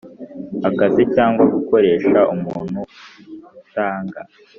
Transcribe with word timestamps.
akazi 0.69 1.01
cyangwa 1.15 1.43
gukoresha 1.53 2.19
umuntu 2.33 2.79
utanga 3.61 4.19